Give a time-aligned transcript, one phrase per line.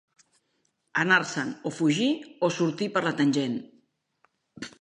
[1.03, 2.09] Anar-se'n o Fugir,
[2.49, 3.63] o Sortir per la tangent.